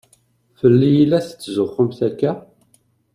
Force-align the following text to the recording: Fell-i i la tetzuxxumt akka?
Fell-i 0.59 0.91
i 1.01 1.05
la 1.09 1.19
tetzuxxumt 1.25 1.99
akka? 2.07 2.31